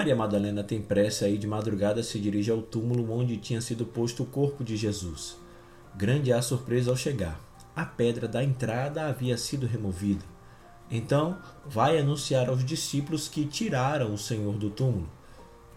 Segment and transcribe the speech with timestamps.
[0.00, 4.22] Maria Madalena tem pressa e de madrugada se dirige ao túmulo onde tinha sido posto
[4.22, 5.36] o corpo de Jesus.
[5.94, 7.38] Grande é a surpresa ao chegar.
[7.76, 10.24] A pedra da entrada havia sido removida.
[10.90, 15.06] Então, vai anunciar aos discípulos que tiraram o Senhor do túmulo.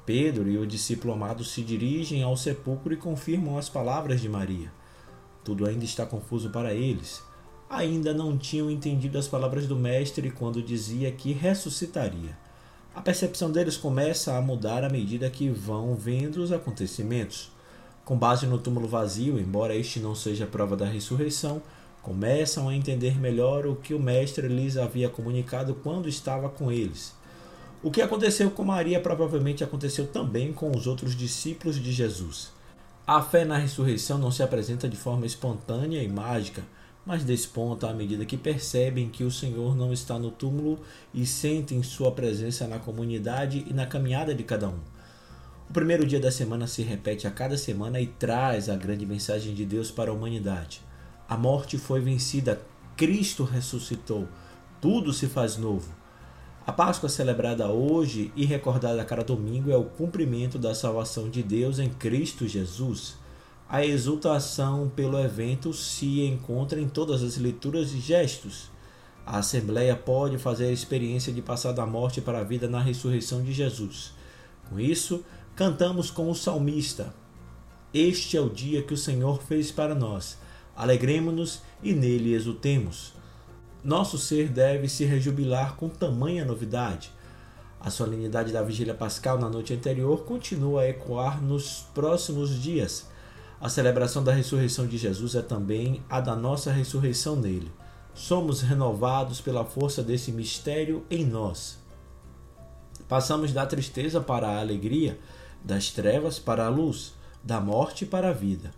[0.06, 4.72] Pedro e o discípulo amado se dirigem ao sepulcro e confirmam as palavras de Maria.
[5.44, 7.22] Tudo ainda está confuso para eles.
[7.70, 12.42] Ainda não tinham entendido as palavras do Mestre quando dizia que ressuscitaria.
[12.96, 17.52] A percepção deles começa a mudar à medida que vão vendo os acontecimentos.
[18.06, 21.62] Com base no túmulo vazio, embora este não seja prova da ressurreição,
[22.04, 27.16] começam a entender melhor o que o Mestre lhes havia comunicado quando estava com eles.
[27.82, 32.52] O que aconteceu com Maria provavelmente aconteceu também com os outros discípulos de Jesus.
[33.08, 36.62] A fé na ressurreição não se apresenta de forma espontânea e mágica,
[37.06, 40.80] mas desponta à medida que percebem que o Senhor não está no túmulo
[41.14, 44.80] e sentem sua presença na comunidade e na caminhada de cada um.
[45.70, 49.54] O primeiro dia da semana se repete a cada semana e traz a grande mensagem
[49.54, 50.82] de Deus para a humanidade.
[51.28, 52.62] A morte foi vencida,
[52.96, 54.28] Cristo ressuscitou,
[54.80, 55.92] tudo se faz novo.
[56.66, 61.44] A Páscoa celebrada hoje e recordada a cada domingo é o cumprimento da salvação de
[61.44, 63.18] Deus em Cristo Jesus.
[63.74, 68.70] A exultação pelo evento se encontra em todas as leituras e gestos.
[69.26, 73.42] A Assembleia pode fazer a experiência de passar da morte para a vida na ressurreição
[73.42, 74.14] de Jesus.
[74.70, 77.16] Com isso, cantamos com o salmista:
[77.92, 80.38] Este é o dia que o Senhor fez para nós
[80.76, 83.14] Alegremos-nos e nele exultemos.
[83.84, 87.12] Nosso ser deve se rejubilar com tamanha novidade.
[87.80, 93.12] A solenidade da vigília pascal na noite anterior continua a ecoar nos próximos dias.
[93.64, 97.72] A celebração da ressurreição de Jesus é também a da nossa ressurreição nele.
[98.14, 101.80] Somos renovados pela força desse mistério em nós.
[103.08, 105.18] Passamos da tristeza para a alegria,
[105.64, 108.72] das trevas para a luz, da morte para a vida.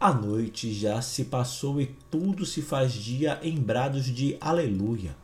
[0.00, 5.14] A noite já se passou e tudo se faz dia em brados de aleluia.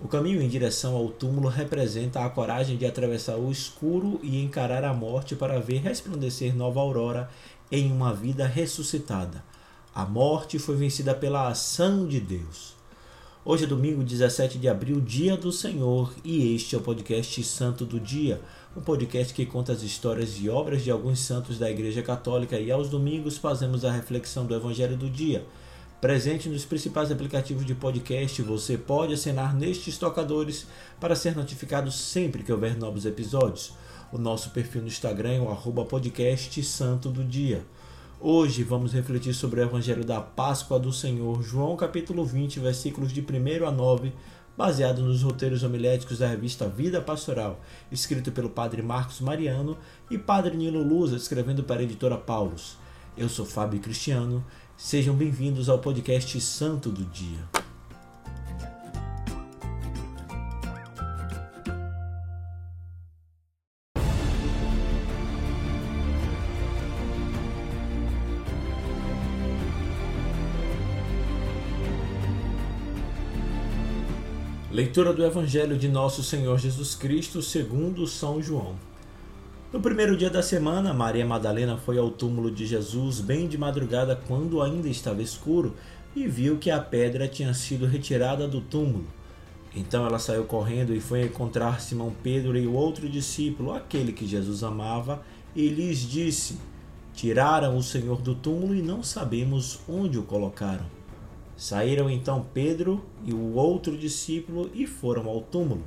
[0.00, 4.82] O caminho em direção ao túmulo representa a coragem de atravessar o escuro e encarar
[4.82, 7.28] a morte para ver resplandecer nova aurora
[7.70, 9.44] em uma vida ressuscitada.
[9.94, 12.74] A morte foi vencida pela ação de Deus.
[13.44, 17.84] Hoje é domingo 17 de abril, dia do Senhor, e este é o podcast Santo
[17.84, 18.40] do Dia
[18.76, 22.70] um podcast que conta as histórias e obras de alguns santos da Igreja Católica e
[22.70, 25.44] aos domingos fazemos a reflexão do Evangelho do dia.
[26.00, 30.66] Presente nos principais aplicativos de podcast, você pode assinar nestes tocadores
[31.00, 33.72] para ser notificado sempre que houver novos episódios.
[34.12, 37.64] O nosso perfil no Instagram é o arroba podcast Santo do Dia.
[38.18, 43.20] Hoje vamos refletir sobre o Evangelho da Páscoa do Senhor, João capítulo 20, versículos de
[43.20, 44.12] 1 a 9,
[44.56, 47.60] baseado nos roteiros homiléticos da revista Vida Pastoral,
[47.92, 49.78] escrito pelo padre Marcos Mariano
[50.10, 52.76] e padre Nilo Luza, escrevendo para a editora Paulus.
[53.16, 54.44] Eu sou Fábio Cristiano,
[54.76, 57.59] sejam bem-vindos ao podcast Santo do Dia.
[74.72, 78.76] Leitura do Evangelho de Nosso Senhor Jesus Cristo segundo São João.
[79.72, 84.14] No primeiro dia da semana, Maria Madalena foi ao túmulo de Jesus bem de madrugada
[84.28, 85.74] quando ainda estava escuro
[86.14, 89.06] e viu que a pedra tinha sido retirada do túmulo.
[89.74, 94.24] Então ela saiu correndo e foi encontrar Simão Pedro e o outro discípulo, aquele que
[94.24, 95.20] Jesus amava,
[95.52, 96.60] e lhes disse:
[97.12, 100.99] Tiraram o Senhor do túmulo e não sabemos onde o colocaram.
[101.60, 105.84] Saíram então Pedro e o outro discípulo e foram ao túmulo.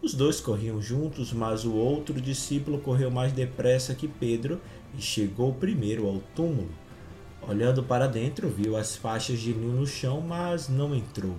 [0.00, 4.58] Os dois corriam juntos, mas o outro discípulo correu mais depressa que Pedro
[4.96, 6.70] e chegou primeiro ao túmulo.
[7.46, 11.36] Olhando para dentro, viu as faixas de linho no chão, mas não entrou.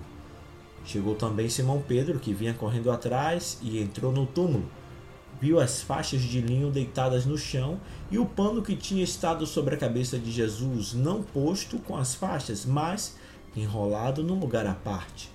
[0.84, 4.70] Chegou também Simão Pedro, que vinha correndo atrás, e entrou no túmulo.
[5.40, 7.80] Viu as faixas de linho deitadas no chão
[8.12, 12.14] e o pano que tinha estado sobre a cabeça de Jesus, não posto com as
[12.14, 13.16] faixas, mas
[13.56, 15.30] enrolado num lugar à parte.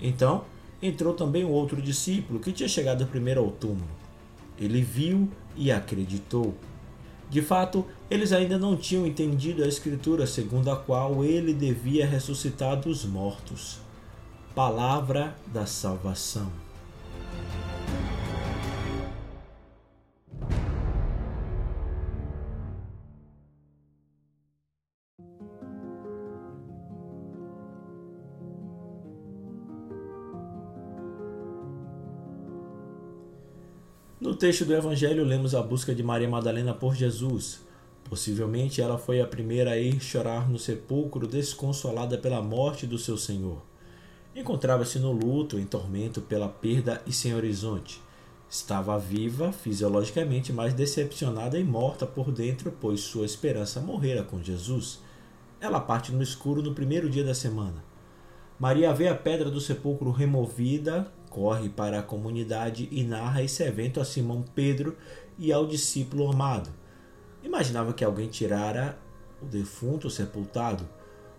[0.00, 0.44] Então
[0.80, 3.88] entrou também o outro discípulo que tinha chegado primeiro ao túmulo.
[4.58, 6.54] Ele viu e acreditou.
[7.28, 12.76] De fato, eles ainda não tinham entendido a Escritura segundo a qual ele devia ressuscitar
[12.80, 13.78] dos mortos.
[14.54, 16.65] Palavra da salvação.
[34.26, 37.60] No texto do Evangelho, lemos a busca de Maria Madalena por Jesus.
[38.02, 43.16] Possivelmente ela foi a primeira a ir chorar no sepulcro, desconsolada pela morte do seu
[43.16, 43.62] Senhor.
[44.34, 48.02] Encontrava-se no luto, em tormento pela perda e sem horizonte.
[48.50, 54.98] Estava viva fisiologicamente, mas decepcionada e morta por dentro, pois sua esperança morrera com Jesus.
[55.60, 57.84] Ela parte no escuro no primeiro dia da semana.
[58.58, 64.00] Maria vê a pedra do sepulcro removida, corre para a comunidade e narra esse evento
[64.00, 64.96] a Simão Pedro
[65.38, 66.70] e ao discípulo amado.
[67.42, 68.98] Imaginava que alguém tirara
[69.42, 70.88] o defunto sepultado.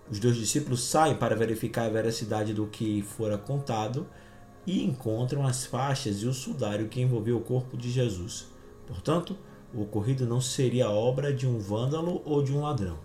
[0.07, 4.05] Os dois discípulos saem para verificar a veracidade do que fora contado
[4.67, 8.49] e encontram as faixas e o sudário que envolveu o corpo de Jesus.
[8.85, 9.35] Portanto,
[9.73, 12.99] o ocorrido não seria obra de um vândalo ou de um ladrão.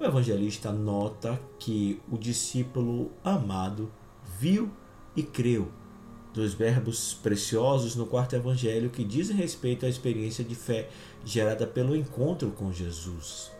[0.00, 3.92] O evangelista nota que o discípulo amado
[4.40, 4.72] viu
[5.14, 5.70] e creu,
[6.34, 10.90] dois verbos preciosos no quarto evangelho que dizem respeito à experiência de fé
[11.24, 13.52] gerada pelo encontro com Jesus.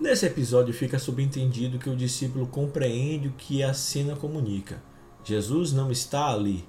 [0.00, 4.82] Nesse episódio fica subentendido que o discípulo compreende o que a cena comunica.
[5.22, 6.64] Jesus não está ali.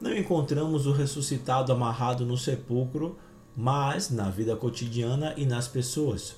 [0.00, 3.16] Não encontramos o ressuscitado amarrado no sepulcro,
[3.56, 6.36] mas na vida cotidiana e nas pessoas.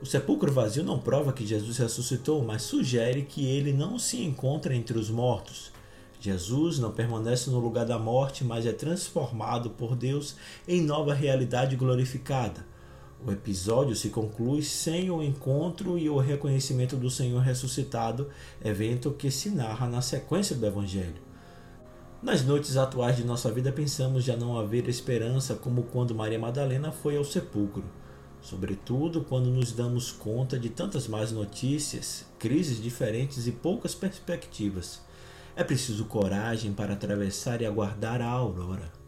[0.00, 4.74] O sepulcro vazio não prova que Jesus ressuscitou, mas sugere que ele não se encontra
[4.74, 5.70] entre os mortos.
[6.18, 11.76] Jesus não permanece no lugar da morte, mas é transformado por Deus em nova realidade
[11.76, 12.64] glorificada.
[13.26, 18.28] O episódio se conclui sem o encontro e o reconhecimento do Senhor ressuscitado,
[18.62, 21.33] evento que se narra na sequência do Evangelho.
[22.24, 26.90] Nas noites atuais de nossa vida, pensamos já não haver esperança, como quando Maria Madalena
[26.90, 27.84] foi ao sepulcro.
[28.40, 35.02] Sobretudo quando nos damos conta de tantas más notícias, crises diferentes e poucas perspectivas.
[35.54, 39.03] É preciso coragem para atravessar e aguardar a aurora.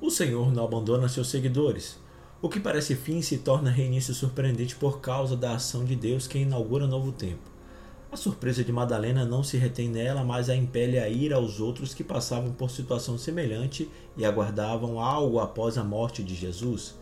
[0.00, 1.98] O Senhor não abandona seus seguidores.
[2.40, 6.38] O que parece fim se torna reinício surpreendente por causa da ação de Deus que
[6.38, 7.50] inaugura novo tempo.
[8.10, 11.92] A surpresa de Madalena não se retém nela, mas a impele a ir aos outros
[11.92, 16.94] que passavam por situação semelhante e aguardavam algo após a morte de Jesus.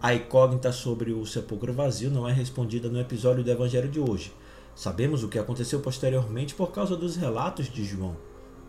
[0.00, 4.30] A incógnita sobre o sepulcro vazio não é respondida no episódio do Evangelho de hoje.
[4.74, 8.14] Sabemos o que aconteceu posteriormente por causa dos relatos de João.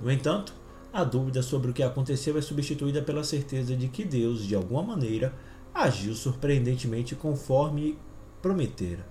[0.01, 0.53] No entanto,
[0.91, 4.81] a dúvida sobre o que aconteceu é substituída pela certeza de que Deus, de alguma
[4.81, 5.33] maneira,
[5.73, 7.97] agiu surpreendentemente conforme
[8.41, 9.05] prometera.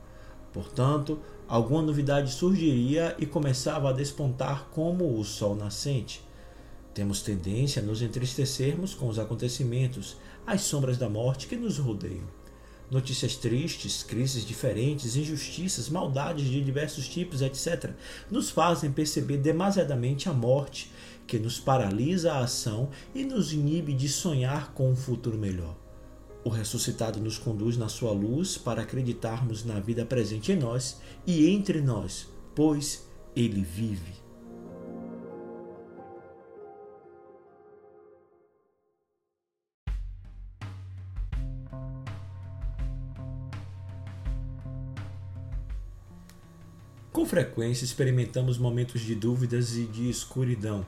[0.52, 6.24] Portanto, alguma novidade surgiria e começava a despontar como o sol nascente.
[6.94, 12.24] Temos tendência a nos entristecermos com os acontecimentos, as sombras da morte que nos rodeiam.
[12.90, 17.90] Notícias tristes, crises diferentes, injustiças, maldades de diversos tipos, etc.,
[18.30, 20.90] nos fazem perceber demasiadamente a morte
[21.26, 25.76] que nos paralisa a ação e nos inibe de sonhar com um futuro melhor.
[26.44, 31.50] O ressuscitado nos conduz na sua luz para acreditarmos na vida presente em nós e
[31.50, 34.14] entre nós, pois ele vive.
[47.12, 50.86] Com frequência experimentamos momentos de dúvidas e de escuridão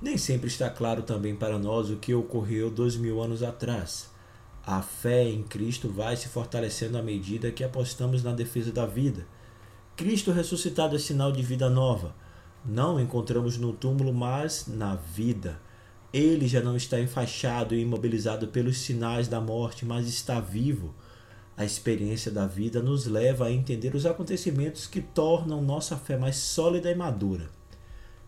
[0.00, 4.10] nem sempre está claro também para nós o que ocorreu dois mil anos atrás.
[4.64, 9.26] A fé em Cristo vai se fortalecendo à medida que apostamos na defesa da vida.
[9.96, 12.14] Cristo ressuscitado é sinal de vida nova.
[12.64, 15.58] Não encontramos no túmulo, mas na vida.
[16.12, 20.94] Ele já não está enfaixado e imobilizado pelos sinais da morte, mas está vivo.
[21.56, 26.36] A experiência da vida nos leva a entender os acontecimentos que tornam nossa fé mais
[26.36, 27.55] sólida e madura.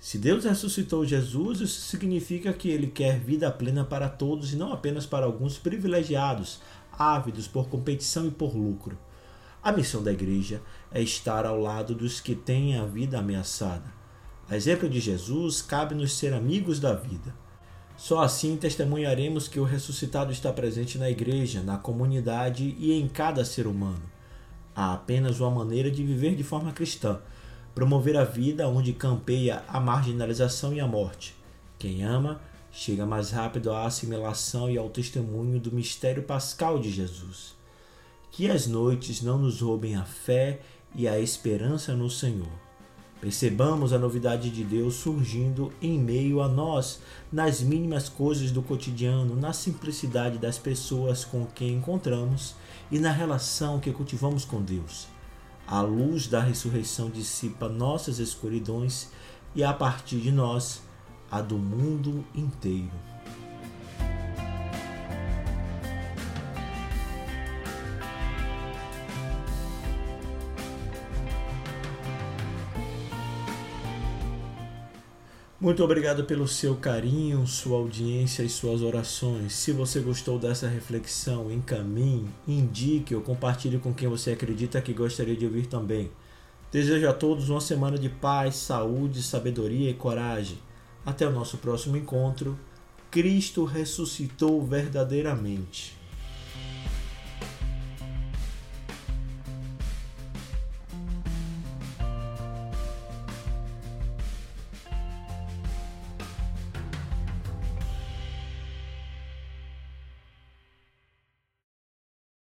[0.01, 4.73] Se Deus ressuscitou Jesus, isso significa que ele quer vida plena para todos e não
[4.73, 6.61] apenas para alguns privilegiados,
[6.93, 8.97] ávidos por competição e por lucro.
[9.61, 10.63] A missão da igreja
[10.93, 13.93] é estar ao lado dos que têm a vida ameaçada.
[14.49, 17.35] A exemplo de Jesus, cabe-nos ser amigos da vida.
[17.97, 23.45] Só assim testemunharemos que o ressuscitado está presente na igreja, na comunidade e em cada
[23.45, 24.03] ser humano.
[24.75, 27.19] Há apenas uma maneira de viver de forma cristã
[27.79, 31.33] promover a vida onde campeia a marginalização e a morte.
[31.79, 32.41] Quem ama
[32.73, 37.55] chega mais rápido à assimilação e ao testemunho do mistério pascal de Jesus.
[38.33, 40.59] Que as noites não nos roubem a fé
[40.93, 42.51] e a esperança no Senhor.
[43.21, 49.37] Percebamos a novidade de Deus surgindo em meio a nós, nas mínimas coisas do cotidiano,
[49.37, 52.57] na simplicidade das pessoas com quem encontramos
[52.91, 55.07] e na relação que cultivamos com Deus.
[55.71, 59.11] A luz da ressurreição dissipa nossas escuridões
[59.55, 60.81] e, a partir de nós,
[61.31, 62.91] a do mundo inteiro.
[75.61, 79.55] Muito obrigado pelo seu carinho, sua audiência e suas orações.
[79.55, 85.35] Se você gostou dessa reflexão, encaminhe, indique ou compartilhe com quem você acredita que gostaria
[85.35, 86.13] de ouvir também.
[86.71, 90.59] Desejo a todos uma semana de paz, saúde, sabedoria e coragem.
[91.05, 92.57] Até o nosso próximo encontro.
[93.11, 95.98] Cristo ressuscitou verdadeiramente.